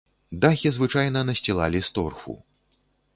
[0.45, 2.33] Дахі звычайна насцілалі з торфу.